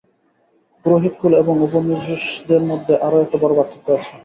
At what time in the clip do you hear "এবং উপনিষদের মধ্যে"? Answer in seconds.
1.37-2.93